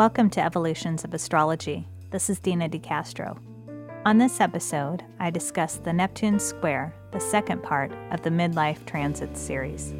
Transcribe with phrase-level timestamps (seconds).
[0.00, 1.86] Welcome to Evolutions of Astrology.
[2.08, 3.38] This is Dena DeCastro.
[4.06, 9.36] On this episode, I discuss the Neptune Square, the second part of the Midlife Transit
[9.36, 9.92] series.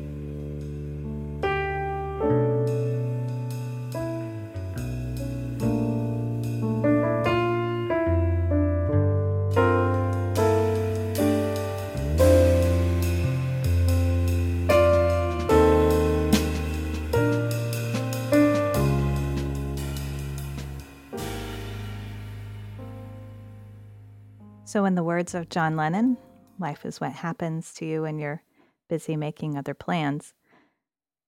[24.71, 26.17] So, in the words of John Lennon,
[26.61, 28.45] life is what happens to you when you're
[28.89, 30.33] busy making other plans.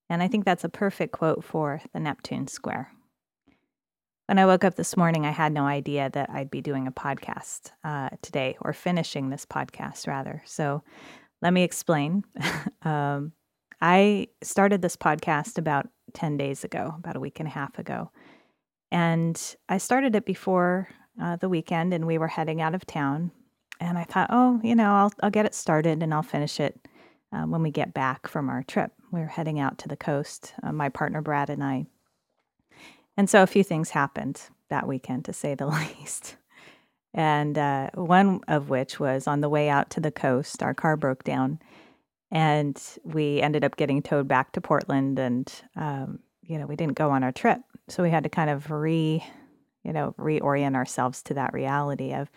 [0.08, 2.92] And I think that's a perfect quote for the Neptune Square.
[4.26, 6.92] When I woke up this morning, I had no idea that I'd be doing a
[6.92, 10.44] podcast uh, today, or finishing this podcast, rather.
[10.46, 10.84] So,
[11.40, 12.22] let me explain.
[12.82, 13.32] um,
[13.80, 18.12] I started this podcast about 10 days ago, about a week and a half ago.
[18.92, 20.90] And I started it before
[21.20, 23.30] uh, the weekend and we were heading out of town.
[23.80, 26.78] And I thought, oh, you know, I'll, I'll get it started and I'll finish it
[27.32, 28.92] uh, when we get back from our trip.
[29.10, 31.86] We were heading out to the coast, uh, my partner Brad and I.
[33.16, 35.66] And so a few things happened that weekend, to say the
[35.98, 36.36] least.
[37.14, 40.96] And uh, one of which was on the way out to the coast, our car
[40.96, 41.58] broke down
[42.30, 45.18] and we ended up getting towed back to Portland.
[45.18, 47.60] And, um, you know, we didn't go on our trip.
[47.88, 49.22] So we had to kind of re
[49.84, 52.30] you know, reorient ourselves to that reality of,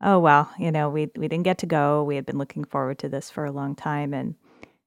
[0.00, 2.02] oh well, you know, we we didn't get to go.
[2.04, 4.34] We had been looking forward to this for a long time, and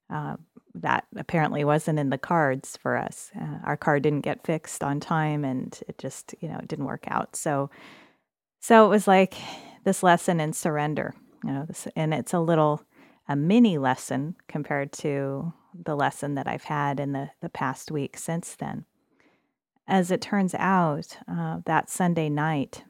[0.09, 0.35] uh,
[0.75, 3.31] that apparently wasn't in the cards for us.
[3.39, 6.85] Uh, our car didn't get fixed on time, and it just, you know, it didn't
[6.85, 7.35] work out.
[7.35, 7.69] So,
[8.59, 9.35] so it was like
[9.83, 12.83] this lesson in surrender, you know, this, and it's a little
[13.27, 18.17] a mini lesson compared to the lesson that I've had in the the past week
[18.17, 18.85] since then
[19.87, 22.83] as it turns out, uh, that Sunday night,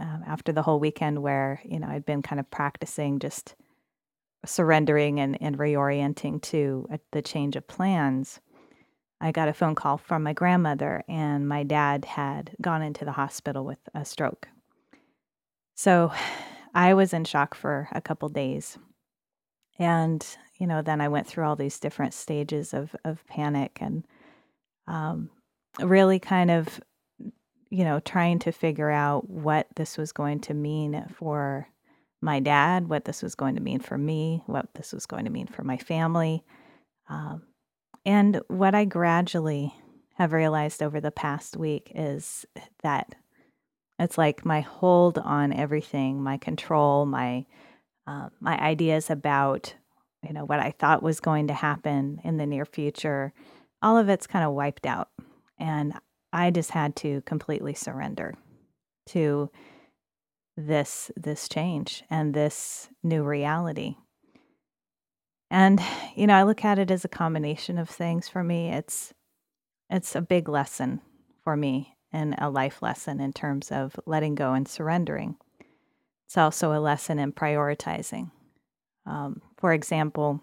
[0.00, 3.56] uh, after the whole weekend where, you know, I'd been kind of practicing just
[4.44, 8.40] surrendering and, and reorienting to uh, the change of plans,
[9.20, 13.12] I got a phone call from my grandmother, and my dad had gone into the
[13.12, 14.48] hospital with a stroke.
[15.74, 16.12] So
[16.72, 18.78] I was in shock for a couple days.
[19.78, 20.24] And,
[20.58, 24.04] you know, then I went through all these different stages of, of panic and
[24.86, 25.30] um,
[25.80, 26.80] really kind of,
[27.70, 31.68] you know, trying to figure out what this was going to mean for
[32.20, 35.30] my dad, what this was going to mean for me, what this was going to
[35.30, 36.44] mean for my family.
[37.08, 37.42] Um,
[38.04, 39.74] and what I gradually
[40.14, 42.44] have realized over the past week is
[42.82, 43.14] that
[43.98, 47.46] it's like my hold on everything, my control, my
[48.06, 49.74] uh, my ideas about
[50.26, 53.32] you know what I thought was going to happen in the near future,
[53.82, 55.10] all of it's kind of wiped out.
[55.58, 55.94] And
[56.32, 58.34] I just had to completely surrender
[59.06, 59.50] to
[60.56, 63.96] this this change and this new reality.
[65.50, 65.80] And
[66.14, 68.70] you know, I look at it as a combination of things for me.
[68.70, 69.14] It's
[69.88, 71.00] it's a big lesson
[71.42, 75.36] for me and a life lesson in terms of letting go and surrendering.
[76.26, 78.30] It's also a lesson in prioritizing.
[79.06, 80.42] Um, for example,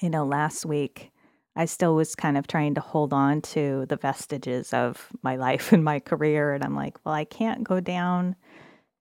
[0.00, 1.11] you know, last week
[1.54, 5.72] I still was kind of trying to hold on to the vestiges of my life
[5.72, 6.54] and my career.
[6.54, 8.36] And I'm like, well, I can't go down,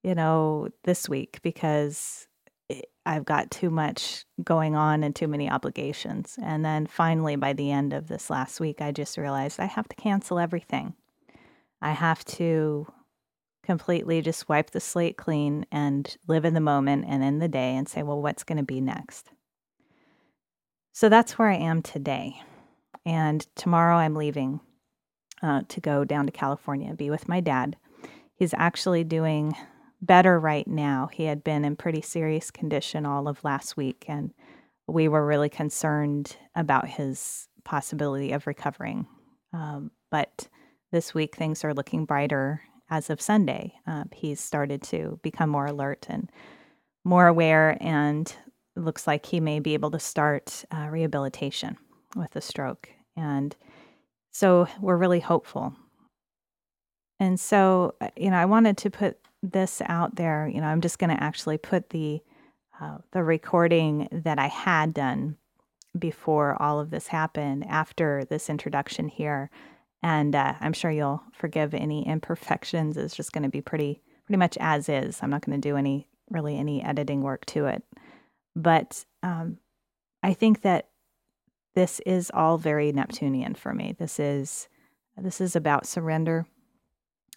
[0.03, 2.27] you know, this week because
[3.05, 6.37] I've got too much going on and too many obligations.
[6.41, 9.89] And then finally, by the end of this last week, I just realized I have
[9.89, 10.93] to cancel everything.
[11.81, 12.87] I have to
[13.63, 17.75] completely just wipe the slate clean and live in the moment and in the day
[17.75, 19.29] and say, well, what's going to be next?
[20.93, 22.41] So that's where I am today.
[23.05, 24.59] And tomorrow I'm leaving
[25.41, 27.77] uh, to go down to California and be with my dad.
[28.35, 29.55] He's actually doing
[30.01, 31.09] better right now.
[31.11, 34.33] He had been in pretty serious condition all of last week, and
[34.87, 39.07] we were really concerned about his possibility of recovering.
[39.53, 40.47] Um, but
[40.91, 43.73] this week, things are looking brighter as of Sunday.
[43.87, 46.29] Uh, he's started to become more alert and
[47.03, 48.35] more aware, and
[48.75, 51.77] looks like he may be able to start uh, rehabilitation
[52.15, 52.89] with a stroke.
[53.15, 53.55] And
[54.31, 55.75] so we're really hopeful.
[57.19, 60.47] And so, uh, you know, I wanted to put this out there.
[60.47, 62.21] You know, I'm just going to actually put the
[62.79, 65.37] uh, the recording that I had done
[65.97, 69.51] before all of this happened after this introduction here,
[70.01, 72.97] and uh, I'm sure you'll forgive any imperfections.
[72.97, 75.19] It's just going to be pretty pretty much as is.
[75.21, 77.83] I'm not going to do any really any editing work to it.
[78.55, 79.57] But um,
[80.23, 80.89] I think that
[81.73, 83.95] this is all very Neptunian for me.
[83.97, 84.67] This is
[85.17, 86.45] this is about surrender.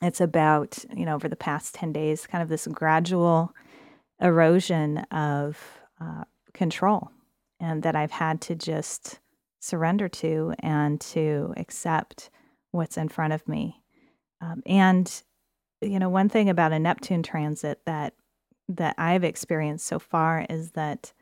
[0.01, 3.55] It's about, you know, over the past 10 days, kind of this gradual
[4.21, 5.59] erosion of
[6.01, 7.11] uh, control
[7.61, 9.21] and that I've had to just
[9.61, 12.31] surrender to and to accept
[12.71, 13.83] what's in front of me.
[14.41, 15.11] Um, and,
[15.81, 18.15] you know, one thing about a Neptune transit that
[18.69, 21.13] that I've experienced so far is that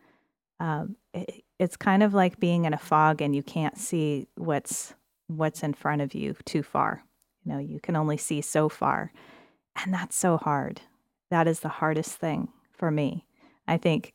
[0.61, 4.95] um, it, it's kind of like being in a fog and you can't see what's
[5.29, 7.05] what's in front of you too far.
[7.45, 9.13] You know, you can only see so far.
[9.83, 10.83] And that's so hard.
[11.31, 13.27] That is the hardest thing for me.
[13.67, 14.13] I think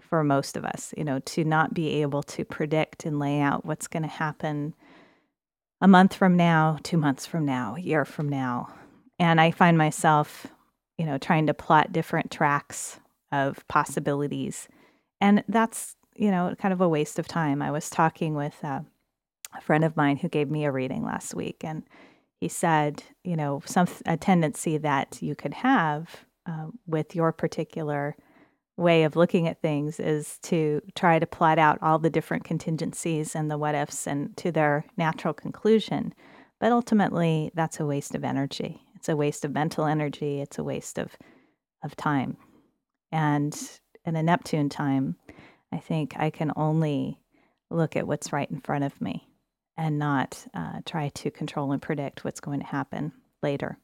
[0.00, 3.64] for most of us, you know, to not be able to predict and lay out
[3.64, 4.74] what's going to happen
[5.80, 8.72] a month from now, two months from now, a year from now.
[9.18, 10.46] And I find myself,
[10.98, 13.00] you know, trying to plot different tracks
[13.32, 14.68] of possibilities.
[15.20, 17.62] And that's, you know, kind of a waste of time.
[17.62, 18.80] I was talking with uh,
[19.56, 21.84] a friend of mine who gave me a reading last week, and
[22.40, 28.16] he said, you know, some a tendency that you could have uh, with your particular
[28.76, 33.34] way of looking at things is to try to plot out all the different contingencies
[33.34, 36.14] and the what ifs and to their natural conclusion.
[36.60, 38.80] But ultimately, that's a waste of energy.
[38.98, 40.40] It's a waste of mental energy.
[40.40, 41.16] It's a waste of,
[41.84, 42.36] of time.
[43.12, 43.56] And
[44.04, 45.14] in a Neptune time,
[45.72, 47.20] I think I can only
[47.70, 49.28] look at what's right in front of me
[49.76, 53.78] and not uh, try to control and predict what's going to happen later.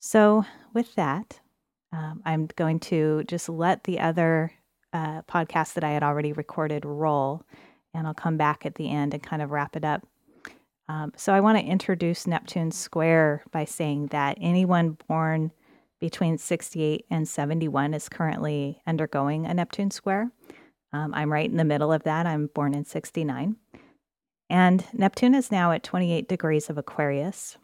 [0.00, 1.40] So, with that,
[1.92, 4.50] um, I'm going to just let the other
[4.94, 7.42] uh, podcast that I had already recorded roll,
[7.92, 10.06] and I'll come back at the end and kind of wrap it up.
[10.88, 15.50] Um, so, I want to introduce Neptune Square by saying that anyone born
[16.00, 20.30] between 68 and 71 is currently undergoing a Neptune Square.
[20.92, 22.26] Um, I'm right in the middle of that.
[22.26, 23.56] I'm born in 69.
[24.50, 27.56] And Neptune is now at 28 degrees of Aquarius.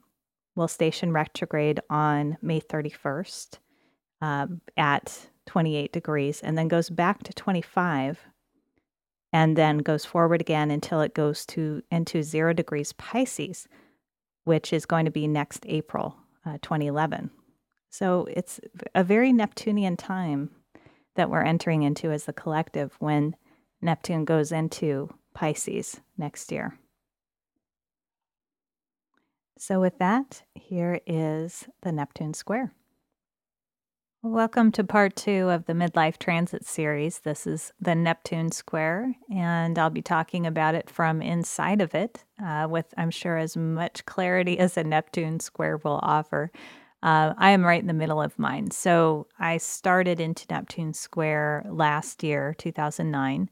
[0.56, 3.58] Will station retrograde on May 31st
[4.20, 8.26] um, at 28 degrees and then goes back to 25
[9.32, 13.68] and then goes forward again until it goes to into zero degrees Pisces,
[14.44, 17.30] which is going to be next April uh, 2011.
[17.90, 18.60] So it's
[18.94, 20.50] a very Neptunian time
[21.16, 23.36] that we're entering into as the collective when
[23.82, 26.78] Neptune goes into Pisces next year.
[29.58, 32.72] So, with that, here is the Neptune square.
[34.22, 37.20] Welcome to part two of the Midlife Transit series.
[37.20, 42.22] This is the Neptune Square, and I'll be talking about it from inside of it
[42.38, 46.52] uh, with, I'm sure, as much clarity as a Neptune Square will offer.
[47.02, 48.72] Uh, I am right in the middle of mine.
[48.72, 53.48] So I started into Neptune Square last year, 2009,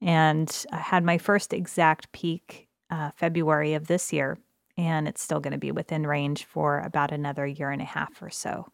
[0.00, 4.38] and I had my first exact peak uh, February of this year,
[4.78, 8.22] and it's still going to be within range for about another year and a half
[8.22, 8.72] or so.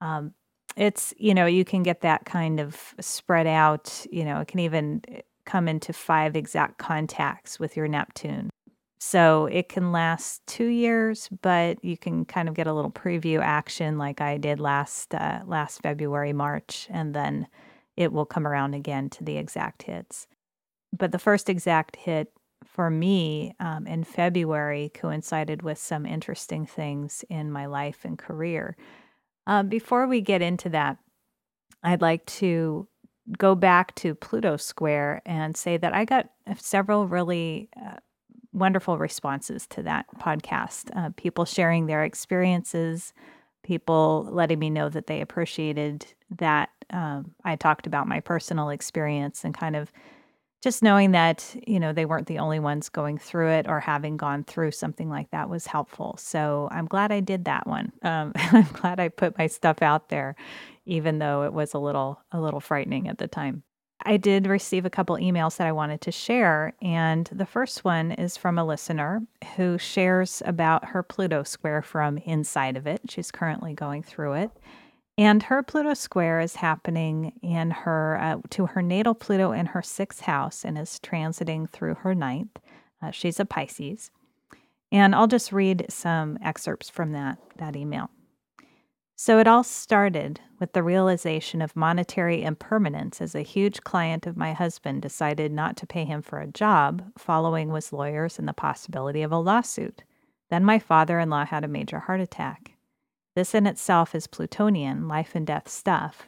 [0.00, 0.34] Um,
[0.76, 4.60] it's you know you can get that kind of spread out you know it can
[4.60, 5.02] even
[5.44, 8.50] come into five exact contacts with your neptune.
[9.02, 13.40] So it can last two years but you can kind of get a little preview
[13.40, 17.46] action like i did last uh, last february march and then
[17.96, 20.26] it will come around again to the exact hits.
[20.96, 22.32] But the first exact hit
[22.64, 28.76] for me um, in february coincided with some interesting things in my life and career
[29.46, 30.98] um, before we get into that,
[31.82, 32.88] I'd like to
[33.38, 37.96] go back to Pluto Square and say that I got several really uh,
[38.52, 40.90] wonderful responses to that podcast.
[40.96, 43.12] Uh, people sharing their experiences,
[43.62, 46.06] people letting me know that they appreciated
[46.38, 49.92] that um, I talked about my personal experience and kind of
[50.60, 54.16] just knowing that you know they weren't the only ones going through it or having
[54.16, 56.16] gone through something like that was helpful.
[56.18, 57.92] So i'm glad i did that one.
[58.02, 60.36] Um, i'm glad i put my stuff out there
[60.86, 63.62] even though it was a little a little frightening at the time.
[64.02, 68.12] I did receive a couple emails that i wanted to share and the first one
[68.12, 69.22] is from a listener
[69.56, 73.02] who shares about her pluto square from inside of it.
[73.08, 74.50] She's currently going through it
[75.20, 79.82] and her Pluto square is happening in her uh, to her natal Pluto in her
[79.82, 82.58] sixth house and is transiting through her ninth.
[83.02, 84.10] Uh, she's a Pisces.
[84.90, 88.08] And I'll just read some excerpts from that, that email.
[89.14, 94.38] So it all started with the realization of monetary impermanence as a huge client of
[94.38, 98.54] my husband decided not to pay him for a job, following was lawyers and the
[98.54, 100.02] possibility of a lawsuit.
[100.48, 102.72] Then my father in law had a major heart attack.
[103.34, 106.26] This in itself is Plutonian, life and death stuff.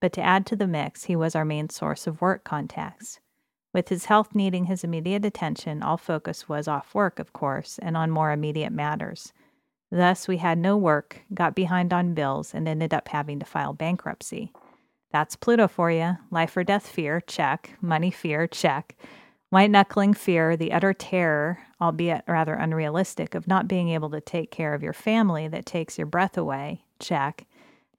[0.00, 3.20] But to add to the mix, he was our main source of work contacts.
[3.74, 7.96] With his health needing his immediate attention, all focus was off work, of course, and
[7.96, 9.32] on more immediate matters.
[9.90, 13.72] Thus, we had no work, got behind on bills, and ended up having to file
[13.72, 14.52] bankruptcy.
[15.12, 16.16] That's Pluto for you.
[16.30, 17.76] Life or death fear, check.
[17.80, 18.96] Money fear, check.
[19.50, 24.50] White knuckling fear, the utter terror, albeit rather unrealistic, of not being able to take
[24.50, 27.46] care of your family that takes your breath away, check.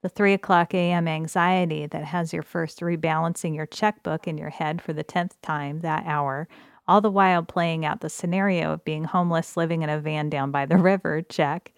[0.03, 1.07] The 3 o'clock a.m.
[1.07, 5.79] anxiety that has your first rebalancing your checkbook in your head for the 10th time
[5.79, 6.47] that hour,
[6.87, 10.51] all the while playing out the scenario of being homeless living in a van down
[10.51, 11.73] by the river, check.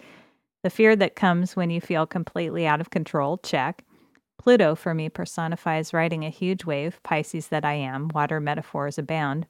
[0.64, 3.86] The fear that comes when you feel completely out of control, check.
[4.38, 9.46] Pluto for me personifies riding a huge wave, Pisces that I am, water metaphors abound.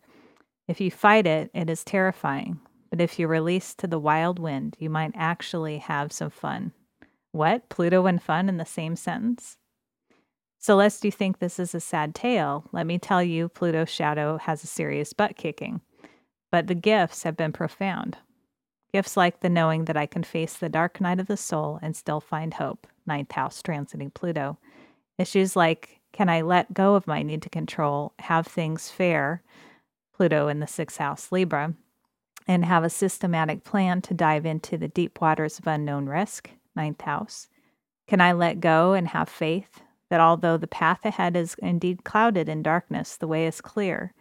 [0.68, 2.60] If you fight it, it is terrifying.
[2.89, 6.74] But if you release to the wild wind, you might actually have some fun.
[7.32, 7.70] What?
[7.70, 9.58] Pluto and fun in the same sentence?
[10.60, 14.38] So, lest you think this is a sad tale, let me tell you Pluto's shadow
[14.38, 15.82] has a serious butt kicking.
[16.51, 18.18] But the gifts have been profound.
[18.94, 21.96] Gifts like the knowing that I can face the dark night of the soul and
[21.96, 24.60] still find hope, ninth house transiting Pluto.
[25.18, 29.41] Issues like can I let go of my need to control, have things fair,
[30.22, 31.74] Pluto in the sixth house, Libra,
[32.48, 37.01] and have a systematic plan to dive into the deep waters of unknown risk, ninth
[37.01, 37.48] house?
[38.08, 42.48] Can I let go and have faith that although the path ahead is indeed clouded
[42.48, 44.13] in darkness, the way is clear?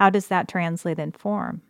[0.00, 1.62] How does that translate in form?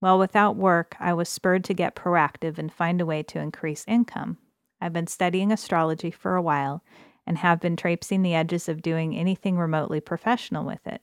[0.00, 3.84] Well, without work, I was spurred to get proactive and find a way to increase
[3.88, 4.38] income.
[4.80, 6.84] I've been studying astrology for a while
[7.26, 11.02] and have been traipsing the edges of doing anything remotely professional with it.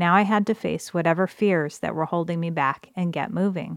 [0.00, 3.76] Now I had to face whatever fears that were holding me back and get moving.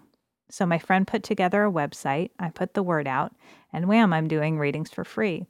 [0.49, 3.33] So my friend put together a website, I put the word out,
[3.73, 5.45] and wham, I'm doing readings for free.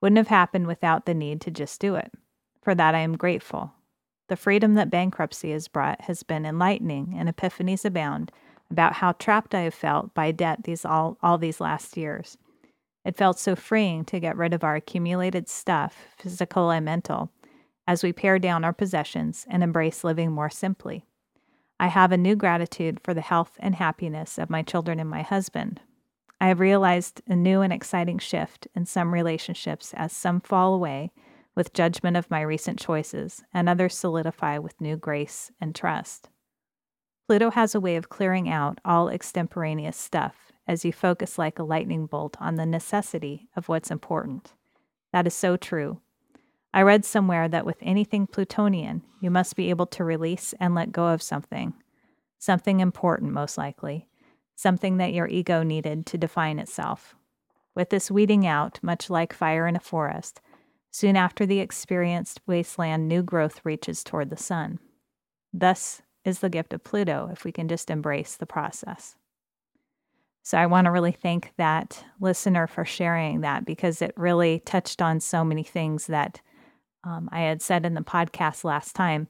[0.00, 2.12] Wouldn't have happened without the need to just do it.
[2.62, 3.74] For that I am grateful.
[4.28, 8.32] The freedom that bankruptcy has brought has been enlightening, and epiphanies abound
[8.70, 12.38] about how trapped I have felt by debt these all, all these last years.
[13.04, 17.30] It felt so freeing to get rid of our accumulated stuff, physical and mental,
[17.86, 21.04] as we pare down our possessions and embrace living more simply.
[21.78, 25.22] I have a new gratitude for the health and happiness of my children and my
[25.22, 25.80] husband.
[26.40, 31.12] I have realized a new and exciting shift in some relationships as some fall away
[31.54, 36.28] with judgment of my recent choices and others solidify with new grace and trust.
[37.28, 41.64] Pluto has a way of clearing out all extemporaneous stuff as you focus like a
[41.64, 44.52] lightning bolt on the necessity of what's important.
[45.12, 46.00] That is so true,
[46.76, 50.92] I read somewhere that with anything Plutonian, you must be able to release and let
[50.92, 51.72] go of something,
[52.38, 54.10] something important, most likely,
[54.56, 57.14] something that your ego needed to define itself.
[57.74, 60.42] With this weeding out, much like fire in a forest,
[60.90, 64.78] soon after the experienced wasteland, new growth reaches toward the sun.
[65.54, 69.16] Thus is the gift of Pluto if we can just embrace the process.
[70.42, 75.00] So I want to really thank that listener for sharing that because it really touched
[75.00, 76.42] on so many things that
[77.06, 79.28] um, I had said in the podcast last time.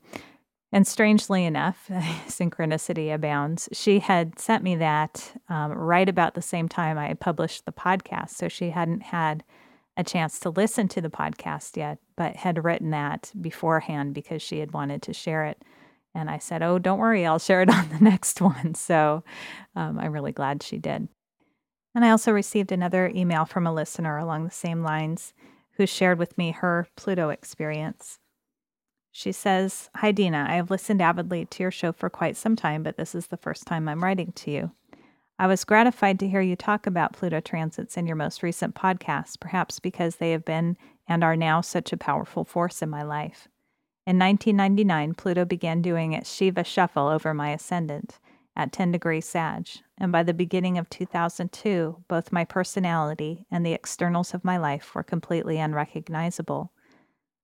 [0.73, 1.87] And strangely enough,
[2.27, 3.69] synchronicity abounds.
[3.73, 8.31] She had sent me that um, right about the same time I published the podcast.
[8.31, 9.45] So she hadn't had
[9.97, 14.59] a chance to listen to the podcast yet, but had written that beforehand because she
[14.59, 15.63] had wanted to share it.
[16.15, 18.75] And I said, Oh, don't worry, I'll share it on the next one.
[18.75, 19.23] So
[19.75, 21.09] um, I'm really glad she did.
[21.95, 25.33] And I also received another email from a listener along the same lines
[25.77, 28.19] who shared with me her Pluto experience.
[29.13, 30.47] She says, Hi, Dena.
[30.49, 33.37] I have listened avidly to your show for quite some time, but this is the
[33.37, 34.71] first time I'm writing to you.
[35.39, 39.41] I was gratified to hear you talk about Pluto transits in your most recent podcast,
[39.41, 40.77] perhaps because they have been
[41.09, 43.49] and are now such a powerful force in my life.
[44.07, 48.19] In 1999, Pluto began doing its Shiva shuffle over my ascendant
[48.57, 53.75] at 10 degrees Sag, and by the beginning of 2002, both my personality and the
[53.75, 56.73] externals of my life were completely unrecognizable.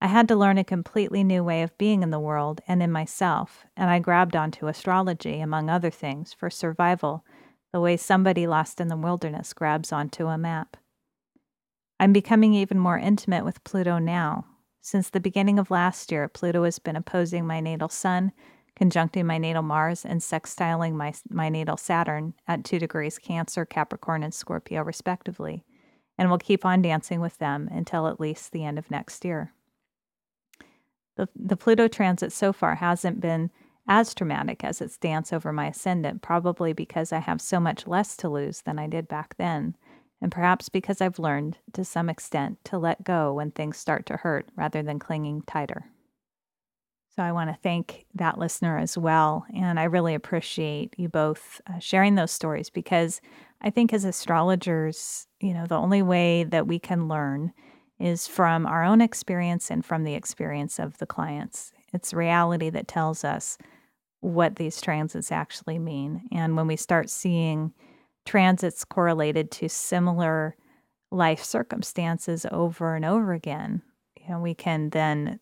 [0.01, 2.91] I had to learn a completely new way of being in the world and in
[2.91, 7.25] myself, and I grabbed onto astrology, among other things, for survival,
[7.73, 10.77] the way somebody lost in the wilderness grabs onto a map.
[12.01, 14.47] I'm becoming even more intimate with Pluto now.
[14.81, 18.33] Since the beginning of last year, Pluto has been opposing my natal sun
[18.83, 24.25] conjuncting my natal Mars and sextiling my, my natal Saturn at two degrees Cancer, Capricorn,
[24.25, 25.63] and Scorpio, respectively,
[26.19, 29.53] and will keep on dancing with them until at least the end of next year.
[31.17, 33.53] The, the Pluto transit so far hasn't been
[33.87, 38.17] as traumatic as its dance over my ascendant, probably because I have so much less
[38.17, 39.77] to lose than I did back then,
[40.21, 44.17] and perhaps because I've learned, to some extent, to let go when things start to
[44.17, 45.85] hurt rather than clinging tighter.
[47.15, 49.45] So I want to thank that listener as well.
[49.55, 53.21] And I really appreciate you both uh, sharing those stories because
[53.61, 57.53] I think as astrologers, you know, the only way that we can learn
[58.01, 61.73] is from our own experience and from the experience of the clients.
[61.93, 63.59] It's reality that tells us
[64.21, 66.29] what these transits actually mean.
[66.33, 67.75] And when we start seeing
[68.25, 70.57] transits correlated to similar
[71.11, 73.83] life circumstances over and over again,
[74.19, 75.41] you know, we can then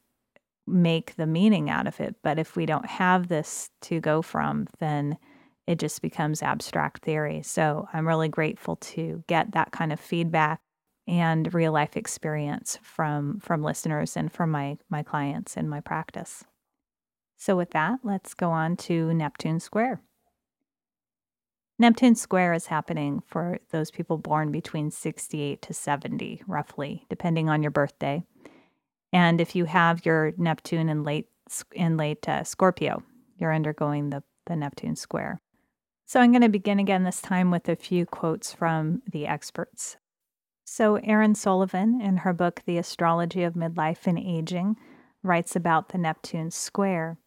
[0.67, 2.17] make the meaning out of it.
[2.23, 5.17] But if we don't have this to go from, then
[5.67, 7.43] it just becomes abstract theory.
[7.43, 10.61] So I'm really grateful to get that kind of feedback
[11.07, 16.45] and real life experience from from listeners and from my my clients in my practice.
[17.37, 20.03] So with that, let's go on to Neptune Square.
[21.79, 27.63] Neptune Square is happening for those people born between 68 to 70, roughly, depending on
[27.63, 28.23] your birthday.
[29.13, 31.27] And if you have your Neptune in late
[31.73, 33.03] in late uh, Scorpio,
[33.37, 35.41] you're undergoing the, the Neptune Square.
[36.07, 39.97] So I'm going to begin again this time with a few quotes from the experts.
[40.65, 44.77] So Erin Sullivan, in her book The Astrology of Midlife and Aging,
[45.23, 47.19] writes about the Neptune Square.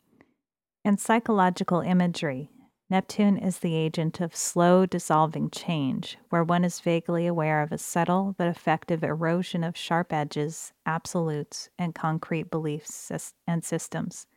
[0.85, 2.49] and psychological imagery,
[2.89, 7.77] Neptune is the agent of slow dissolving change, where one is vaguely aware of a
[7.77, 13.11] subtle but effective erosion of sharp edges, absolutes, and concrete beliefs
[13.47, 14.27] and systems.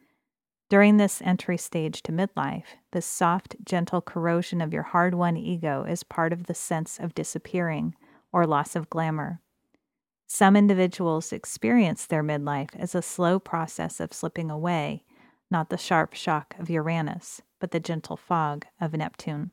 [0.69, 5.85] During this entry stage to midlife, the soft, gentle corrosion of your hard won ego
[5.85, 7.95] is part of the sense of disappearing
[8.33, 9.41] or loss of glamour.
[10.27, 15.05] Some individuals experience their midlife as a slow process of slipping away,
[15.51, 19.51] not the sharp shock of Uranus but the gentle fog of Neptune.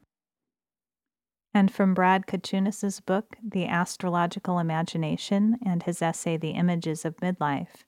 [1.54, 7.84] And from Brad Kochunas' book, The Astrological Imagination, and his essay, The Images of Midlife,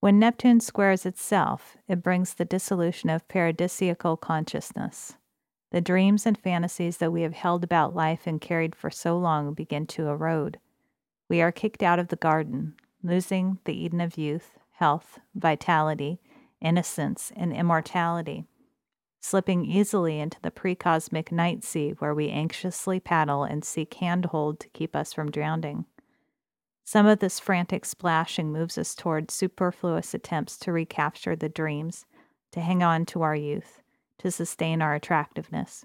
[0.00, 5.14] when Neptune squares itself, it brings the dissolution of paradisiacal consciousness.
[5.72, 9.52] The dreams and fantasies that we have held about life and carried for so long
[9.52, 10.58] begin to erode.
[11.28, 16.18] We are kicked out of the garden, losing the Eden of youth, health, vitality,
[16.62, 18.46] innocence, and immortality
[19.20, 24.68] slipping easily into the precosmic night sea where we anxiously paddle and seek handhold to
[24.70, 25.84] keep us from drowning.
[26.84, 32.06] Some of this frantic splashing moves us toward superfluous attempts to recapture the dreams,
[32.50, 33.80] to hang on to our youth,
[34.18, 35.84] to sustain our attractiveness.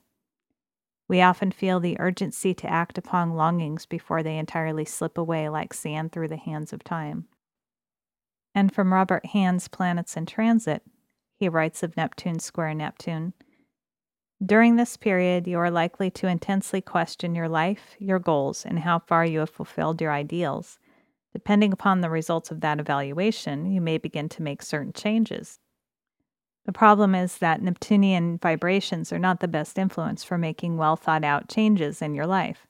[1.08, 5.74] We often feel the urgency to act upon longings before they entirely slip away like
[5.74, 7.28] sand through the hands of time.
[8.56, 10.82] And from Robert Hand's Planets in Transit,
[11.38, 13.34] he writes of Neptune square Neptune.
[14.46, 19.00] During this period, you are likely to intensely question your life, your goals, and how
[19.00, 20.78] far you have fulfilled your ideals.
[21.34, 25.60] Depending upon the results of that evaluation, you may begin to make certain changes.
[26.66, 31.24] The problem is that Neptunian vibrations are not the best influence for making well thought
[31.24, 32.68] out changes in your life.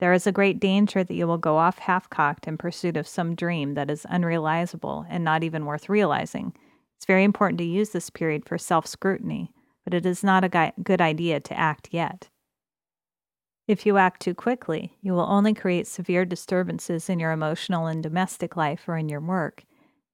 [0.00, 3.08] There is a great danger that you will go off half cocked in pursuit of
[3.08, 6.52] some dream that is unrealizable and not even worth realizing
[6.98, 9.52] it's very important to use this period for self scrutiny,
[9.84, 12.28] but it is not a good idea to act yet.
[13.68, 18.02] If you act too quickly, you will only create severe disturbances in your emotional and
[18.02, 19.62] domestic life or in your work.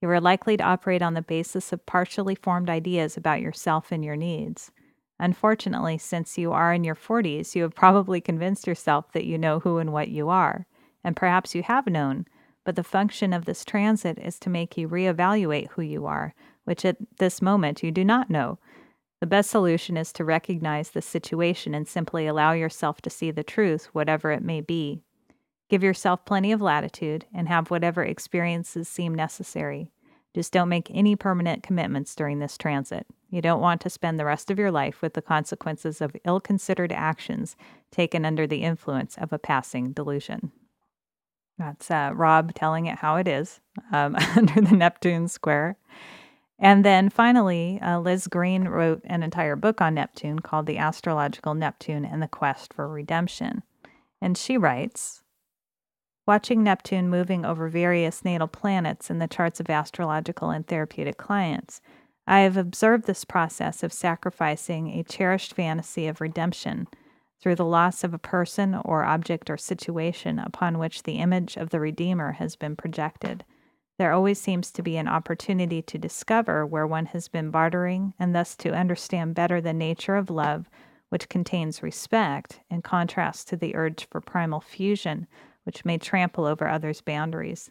[0.02, 4.04] You are likely to operate on the basis of partially formed ideas about yourself and
[4.04, 4.70] your needs.
[5.18, 9.60] Unfortunately, since you are in your 40s, you have probably convinced yourself that you know
[9.60, 10.66] who and what you are,
[11.02, 12.26] and perhaps you have known,
[12.62, 16.84] but the function of this transit is to make you reevaluate who you are which
[16.84, 18.58] at this moment you do not know.
[19.20, 23.42] The best solution is to recognize the situation and simply allow yourself to see the
[23.42, 25.00] truth, whatever it may be.
[25.70, 29.90] Give yourself plenty of latitude and have whatever experiences seem necessary.
[30.34, 33.06] Just don't make any permanent commitments during this transit.
[33.30, 36.40] You don't want to spend the rest of your life with the consequences of ill
[36.40, 37.56] considered actions
[37.90, 40.52] taken under the influence of a passing delusion.
[41.56, 43.60] That's uh, Rob telling it how it is
[43.92, 45.76] um, under the Neptune square.
[46.58, 51.54] And then finally, uh, Liz Greene wrote an entire book on Neptune called The Astrological
[51.54, 53.62] Neptune and the Quest for Redemption.
[54.20, 55.22] And she writes
[56.26, 61.80] Watching Neptune moving over various natal planets in the charts of astrological and therapeutic clients,
[62.26, 66.88] I have observed this process of sacrificing a cherished fantasy of redemption
[67.42, 71.68] through the loss of a person or object or situation upon which the image of
[71.68, 73.44] the Redeemer has been projected
[73.98, 78.34] there always seems to be an opportunity to discover where one has been bartering and
[78.34, 80.68] thus to understand better the nature of love,
[81.10, 85.28] which contains respect, in contrast to the urge for primal fusion,
[85.62, 87.70] which may trample over others' boundaries.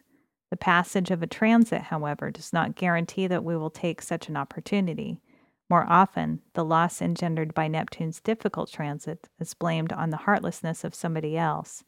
[0.50, 4.36] The passage of a transit, however, does not guarantee that we will take such an
[4.36, 5.20] opportunity.
[5.68, 10.94] More often, the loss engendered by Neptune's difficult transit is blamed on the heartlessness of
[10.94, 11.84] somebody else,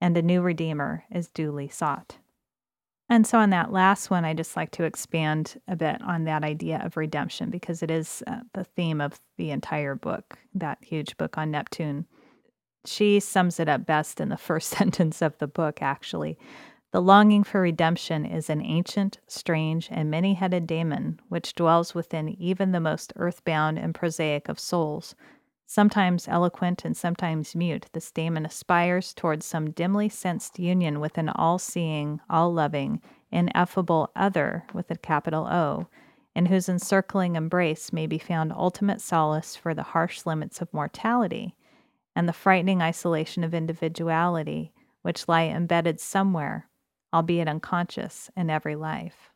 [0.00, 2.18] and a new redeemer is duly sought.
[3.10, 6.44] And so, on that last one, I just like to expand a bit on that
[6.44, 11.16] idea of redemption because it is uh, the theme of the entire book, that huge
[11.16, 12.06] book on Neptune.
[12.86, 16.38] She sums it up best in the first sentence of the book, actually.
[16.92, 22.28] The longing for redemption is an ancient, strange, and many headed daemon which dwells within
[22.40, 25.16] even the most earthbound and prosaic of souls.
[25.70, 31.28] Sometimes eloquent and sometimes mute, this daemon aspires towards some dimly sensed union with an
[31.28, 35.86] all seeing, all loving, ineffable other with a capital O,
[36.34, 41.54] in whose encircling embrace may be found ultimate solace for the harsh limits of mortality
[42.16, 46.68] and the frightening isolation of individuality which lie embedded somewhere
[47.12, 49.30] albeit unconscious, in every life.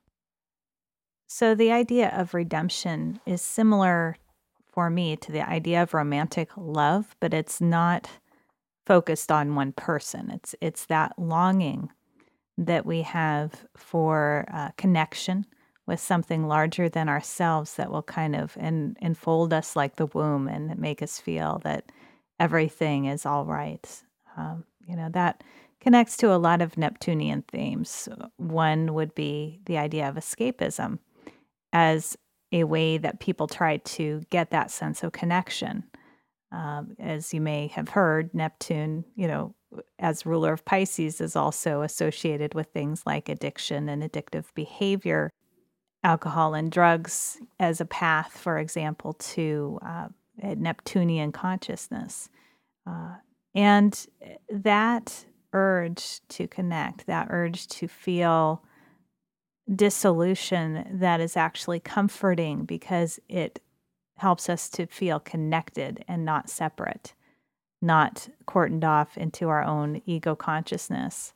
[1.29, 4.17] So, the idea of redemption is similar
[4.75, 8.11] for me to the idea of romantic love, but it's not
[8.85, 10.31] focused on one person.
[10.31, 11.91] It's, it's that longing
[12.59, 15.47] that we have for uh, connection
[15.87, 20.49] with something larger than ourselves that will kind of en- enfold us like the womb
[20.49, 21.93] and make us feel that
[22.41, 24.03] everything is all right.
[24.37, 25.45] Um, you know, that
[25.81, 28.09] connects to a lot of Neptunian themes.
[28.39, 30.99] One would be the idea of escapism
[31.73, 32.17] as
[32.55, 35.83] a way that people try to get that sense of connection.
[36.53, 39.57] Um, as you may have heard, Neptune, you know,
[39.99, 45.31] as ruler of Pisces, is also associated with things like addiction and addictive behavior,
[46.05, 50.09] alcohol and drugs as a path, for example, to uh,
[50.41, 52.29] Neptunian consciousness.
[52.87, 53.17] Uh,
[53.53, 54.07] and
[54.49, 58.63] that urge to connect, that urge to feel
[59.73, 63.61] dissolution that is actually comforting because it
[64.17, 67.15] helps us to feel connected and not separate,
[67.81, 71.33] not cordoned off into our own ego consciousness,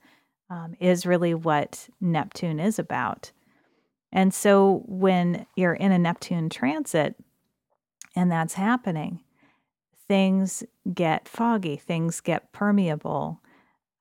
[0.51, 3.33] um, is really what Neptune is about.
[4.13, 7.17] And so when you're in a Neptune transit
[8.17, 9.21] and that's happening,
[10.07, 10.65] things
[10.95, 13.41] get foggy, things get permeable,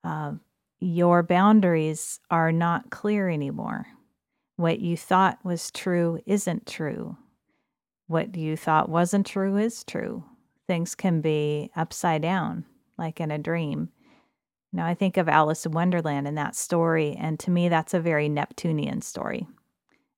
[0.04, 0.32] uh,
[0.80, 3.86] your boundaries are not clear anymore.
[4.58, 7.16] What you thought was true isn't true.
[8.08, 10.24] What you thought wasn't true is true.
[10.66, 12.64] Things can be upside down,
[12.98, 13.90] like in a dream.
[14.72, 18.00] Now, I think of Alice in Wonderland in that story, and to me, that's a
[18.00, 19.46] very Neptunian story.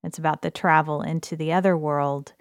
[0.02, 2.32] It's about the travel into the other world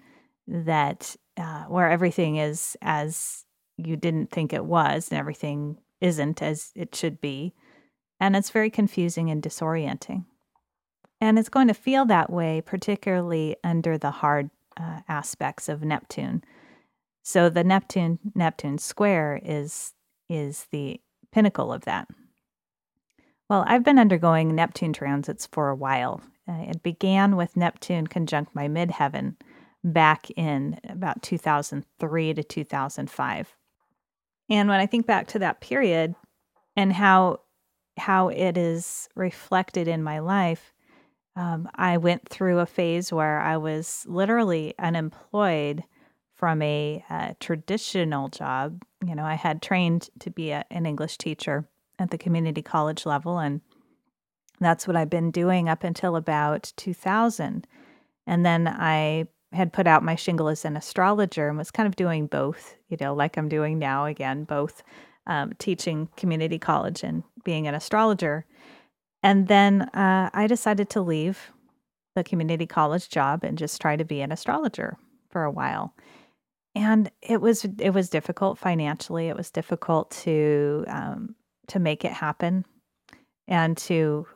[0.48, 3.44] that uh, where everything is as
[3.76, 7.52] you didn't think it was, and everything isn't as it should be.
[8.18, 10.24] And it's very confusing and disorienting.
[11.20, 16.42] And it's going to feel that way, particularly under the hard uh, aspects of Neptune.
[17.22, 19.92] So the Neptune Neptune square is
[20.28, 21.00] is the
[21.32, 22.08] pinnacle of that.
[23.48, 26.22] Well, I've been undergoing Neptune transits for a while.
[26.48, 29.36] Uh, it began with Neptune conjunct my midheaven
[29.82, 33.56] back in about 2003 to 2005.
[34.48, 36.14] And when I think back to that period
[36.76, 37.40] and how
[37.96, 40.72] how it is reflected in my life,
[41.36, 45.84] um, I went through a phase where I was literally unemployed
[46.34, 48.82] from a, a traditional job.
[49.06, 53.06] You know, I had trained to be a, an English teacher at the community college
[53.06, 53.60] level, and
[54.58, 57.66] that's what I've been doing up until about 2000.
[58.26, 61.96] And then I had put out my shingle as an astrologer and was kind of
[61.96, 64.82] doing both, you know, like I'm doing now again, both
[65.26, 68.46] um, teaching community college and being an astrologer.
[69.22, 71.52] And then uh, I decided to leave
[72.16, 74.96] the community college job and just try to be an astrologer
[75.30, 75.94] for a while.
[76.74, 79.28] And it was it was difficult financially.
[79.28, 81.34] It was difficult to um,
[81.68, 82.64] to make it happen
[83.48, 84.26] and to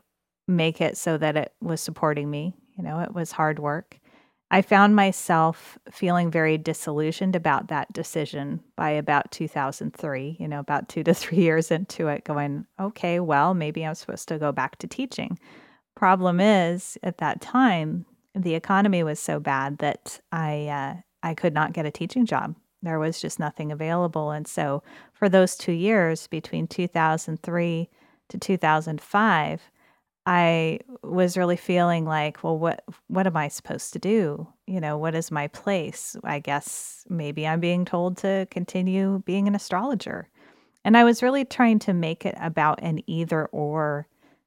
[0.48, 2.54] make it so that it was supporting me.
[2.76, 4.00] You know, it was hard work.
[4.54, 10.88] I found myself feeling very disillusioned about that decision by about 2003, you know, about
[10.88, 14.78] two to three years into it, going, okay, well, maybe I'm supposed to go back
[14.78, 15.40] to teaching.
[15.96, 21.52] Problem is, at that time, the economy was so bad that I, uh, I could
[21.52, 22.54] not get a teaching job.
[22.80, 24.30] There was just nothing available.
[24.30, 27.90] And so for those two years between 2003
[28.28, 29.70] to 2005,
[30.26, 34.48] I was really feeling like, well, what what am I supposed to do?
[34.66, 36.16] You know, what is my place?
[36.24, 40.28] I guess maybe I'm being told to continue being an astrologer.
[40.84, 44.06] And I was really trying to make it about an either or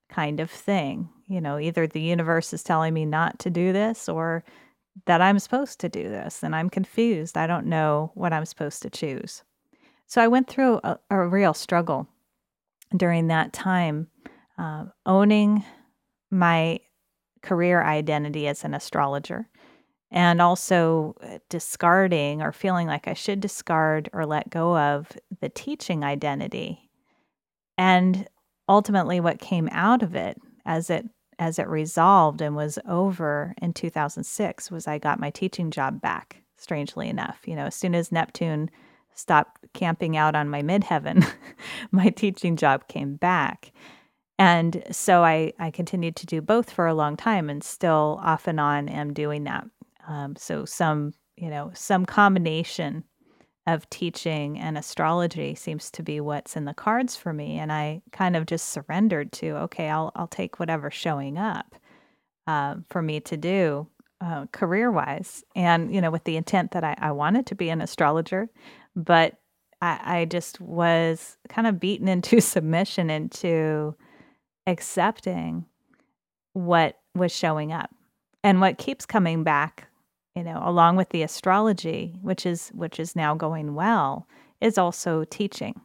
[0.09, 1.09] kind of thing.
[1.27, 4.43] You know, either the universe is telling me not to do this or
[5.05, 7.37] that I'm supposed to do this and I'm confused.
[7.37, 9.43] I don't know what I'm supposed to choose.
[10.07, 12.07] So I went through a, a real struggle
[12.95, 14.07] during that time,
[14.57, 15.63] uh, owning
[16.31, 16.79] my
[17.41, 19.47] career identity as an astrologer
[20.11, 25.49] and also uh, discarding or feeling like I should discard or let go of the
[25.49, 26.89] teaching identity.
[27.77, 28.27] And
[28.69, 31.05] ultimately what came out of it as it
[31.39, 36.41] as it resolved and was over in 2006 was I got my teaching job back
[36.57, 37.41] strangely enough.
[37.45, 38.71] You know, as soon as Neptune
[39.13, 41.29] stopped camping out on my midheaven,
[41.91, 43.71] my teaching job came back.
[44.39, 48.47] And so I, I continued to do both for a long time and still off
[48.47, 49.65] and on am doing that.
[50.07, 53.03] Um, so some, you know, some combination
[53.65, 57.57] of teaching and astrology seems to be what's in the cards for me.
[57.59, 61.75] And I kind of just surrendered to, okay, I'll, I'll take whatever's showing up
[62.47, 63.87] uh, for me to do
[64.21, 65.43] uh, career wise.
[65.55, 68.49] And, you know, with the intent that I, I wanted to be an astrologer,
[68.95, 69.35] but
[69.81, 73.95] I, I just was kind of beaten into submission into
[74.67, 75.65] accepting
[76.53, 77.89] what was showing up.
[78.43, 79.87] And what keeps coming back,
[80.35, 84.27] you know, along with the astrology, which is which is now going well,
[84.61, 85.81] is also teaching.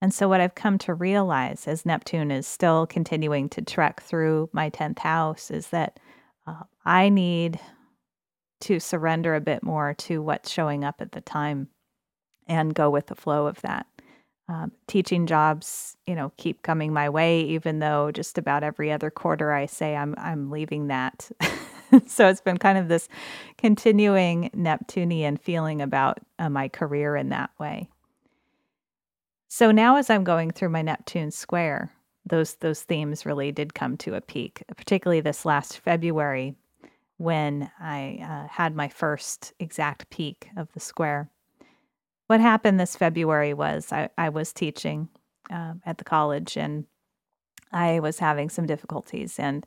[0.00, 4.50] And so what I've come to realize as Neptune is still continuing to trek through
[4.52, 6.00] my 10th house is that
[6.46, 7.60] uh, I need
[8.62, 11.68] to surrender a bit more to what's showing up at the time
[12.48, 13.86] and go with the flow of that.
[14.48, 19.10] Um, teaching jobs, you know, keep coming my way, even though just about every other
[19.10, 21.30] quarter I say I'm I'm leaving that.
[22.06, 23.08] so it's been kind of this
[23.56, 27.88] continuing Neptunian feeling about uh, my career in that way.
[29.48, 31.92] So now, as I'm going through my Neptune square,
[32.24, 36.56] those those themes really did come to a peak, particularly this last February
[37.18, 41.30] when I uh, had my first exact peak of the square
[42.32, 45.10] what happened this February was I, I was teaching
[45.50, 46.86] uh, at the college and
[47.70, 49.66] I was having some difficulties, and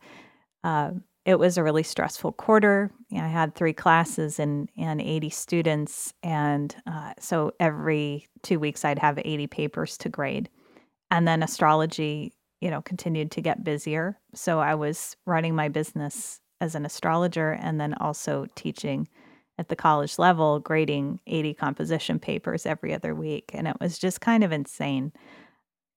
[0.64, 0.94] uh,
[1.26, 2.90] it was a really stressful quarter.
[3.14, 8.98] I had three classes and, and 80 students, and uh, so every two weeks I'd
[8.98, 10.50] have 80 papers to grade.
[11.12, 14.18] And then astrology, you know, continued to get busier.
[14.34, 19.08] So I was running my business as an astrologer and then also teaching
[19.58, 23.52] at the college level grading 80 composition papers every other week.
[23.54, 25.14] And it was just kind of insane.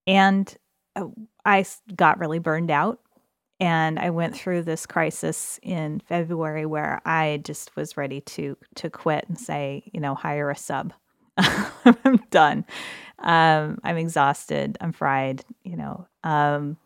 [0.06, 0.54] And
[0.96, 1.06] uh,
[1.44, 3.00] I got really burned out.
[3.60, 8.88] And I went through this crisis in February where I just was ready to to
[8.88, 10.92] quit and say, you know, hire a sub.
[11.36, 12.64] I'm done.
[13.18, 14.78] Um, I'm exhausted.
[14.80, 15.44] I'm fried.
[15.64, 16.06] You know.
[16.22, 16.76] Um,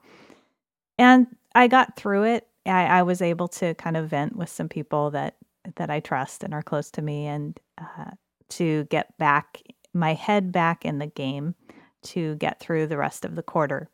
[0.99, 2.49] and I got through it.
[2.65, 5.37] I, I was able to kind of vent with some people that
[5.77, 8.11] that I trust and are close to me, and uh,
[8.51, 9.63] to get back
[9.95, 11.55] my head back in the game
[12.03, 13.89] to get through the rest of the quarter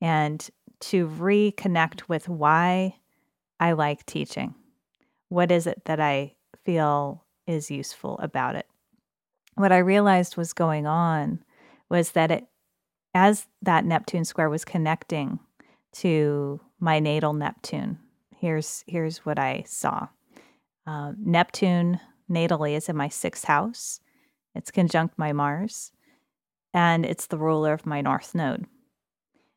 [0.00, 2.96] and to reconnect with why
[3.58, 4.54] I like teaching.
[5.28, 8.66] What is it that I feel is useful about it?
[9.54, 11.42] What I realized was going on
[11.88, 12.46] was that it,
[13.14, 15.40] as that Neptune square was connecting
[15.94, 17.98] to my natal Neptune,
[18.36, 20.08] here's here's what I saw.
[20.88, 24.00] Uh, Neptune natally is in my sixth house.
[24.54, 25.92] It's conjunct my Mars,
[26.72, 28.64] and it's the ruler of my North Node.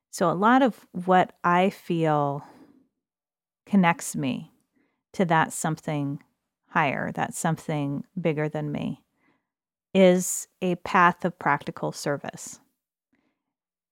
[0.10, 2.44] So, a lot of what I feel
[3.66, 4.52] connects me
[5.14, 6.22] to that something
[6.68, 9.02] higher, that something bigger than me,
[9.94, 12.60] is a path of practical service.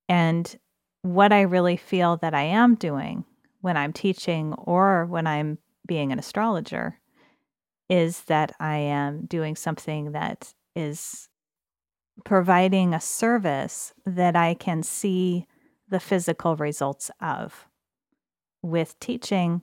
[0.10, 0.60] And
[1.04, 3.24] what I really feel that I am doing
[3.62, 6.99] when I'm teaching or when I'm being an astrologer
[7.90, 11.30] is that I am doing something that is
[12.24, 15.48] providing a service that I can see
[15.88, 17.68] the physical results of.
[18.62, 19.62] With teaching,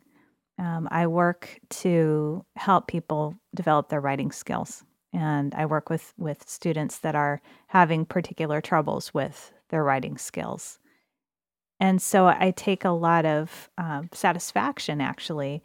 [0.58, 4.84] um, I work to help people develop their writing skills.
[5.12, 10.78] And I work with, with students that are having particular troubles with their writing skills.
[11.78, 15.62] And so I take a lot of um, satisfaction actually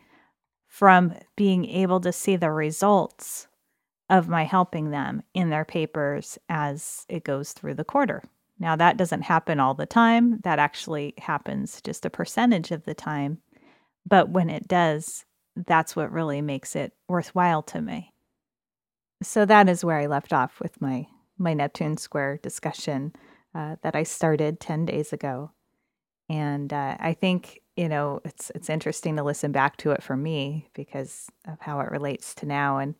[0.71, 3.45] from being able to see the results
[4.09, 8.23] of my helping them in their papers as it goes through the quarter.
[8.57, 10.39] Now, that doesn't happen all the time.
[10.45, 13.39] That actually happens just a percentage of the time.
[14.07, 15.25] But when it does,
[15.57, 18.13] that's what really makes it worthwhile to me.
[19.21, 21.05] So that is where I left off with my,
[21.37, 23.11] my Neptune Square discussion
[23.53, 25.51] uh, that I started 10 days ago.
[26.29, 30.17] And uh, I think you know, it's it's interesting to listen back to it for
[30.17, 32.77] me because of how it relates to now.
[32.77, 32.95] And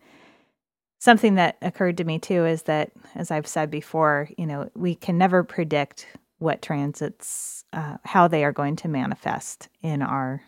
[0.99, 4.95] something that occurred to me too is that, as I've said before, you know, we
[4.95, 6.07] can never predict
[6.38, 10.41] what transits, uh, how they are going to manifest in our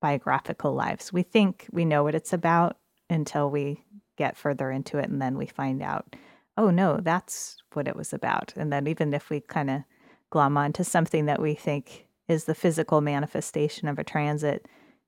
[0.00, 1.12] biographical lives.
[1.12, 2.76] We think we know what it's about
[3.08, 3.84] until we
[4.16, 6.16] get further into it, and then we find out,
[6.58, 8.52] oh no, that's what it was about.
[8.56, 9.82] And then even if we kind of
[10.30, 14.66] glom onto something that we think is the physical manifestation of a transit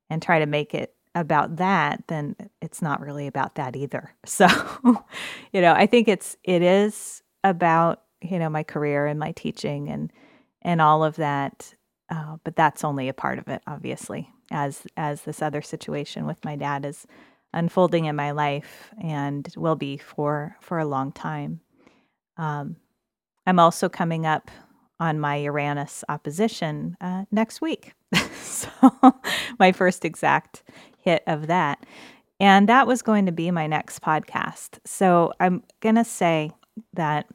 [0.08, 4.14] and try to make it about that, then it's not really about that either.
[4.26, 4.46] So,
[5.52, 9.88] you know, I think it's it is about you know my career and my teaching
[9.88, 10.12] and
[10.62, 11.74] and all of that,
[12.10, 14.30] uh, but that's only a part of it, obviously.
[14.50, 17.06] As as this other situation with my dad is
[17.52, 21.60] unfolding in my life and will be for for a long time.
[22.36, 22.76] Um,
[23.46, 24.50] I'm also coming up
[25.00, 27.92] on my Uranus opposition uh, next week.
[28.34, 28.68] so,
[29.58, 30.62] my first exact
[30.98, 31.84] hit of that.
[32.40, 34.78] And that was going to be my next podcast.
[34.84, 36.52] So, I'm going to say
[36.94, 37.26] that,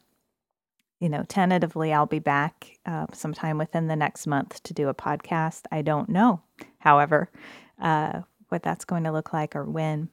[0.99, 4.93] you know, tentatively, I'll be back uh, sometime within the next month to do a
[4.93, 5.63] podcast.
[5.71, 6.41] I don't know,
[6.79, 7.29] however,
[7.81, 10.09] uh, what that's going to look like or when.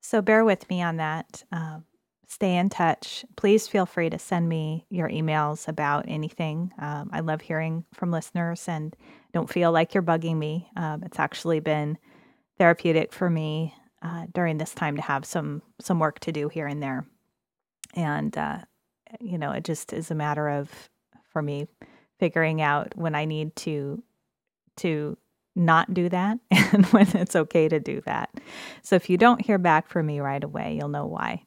[0.00, 1.44] So, bear with me on that.
[1.52, 1.84] Um,
[2.30, 3.24] stay in touch.
[3.36, 6.72] Please feel free to send me your emails about anything.
[6.78, 8.94] Um, I love hearing from listeners and
[9.34, 10.70] don't feel like you're bugging me.
[10.76, 11.98] Um, it's actually been
[12.56, 16.68] therapeutic for me uh, during this time to have some some work to do here
[16.68, 17.04] and there.
[17.94, 18.58] And uh,
[19.20, 20.70] you know, it just is a matter of
[21.32, 21.66] for me
[22.20, 24.02] figuring out when I need to
[24.78, 25.18] to
[25.56, 28.30] not do that and when it's okay to do that.
[28.82, 31.42] So if you don't hear back from me right away, you'll know why.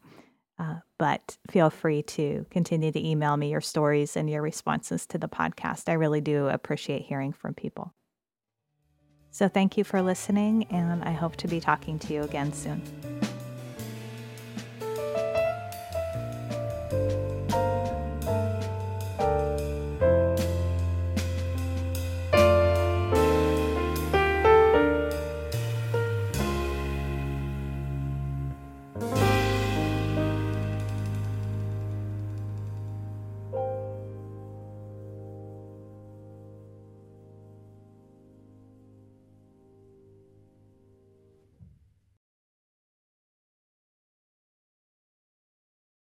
[0.59, 5.17] Uh, but feel free to continue to email me your stories and your responses to
[5.17, 5.89] the podcast.
[5.89, 7.93] I really do appreciate hearing from people.
[9.31, 12.83] So, thank you for listening, and I hope to be talking to you again soon.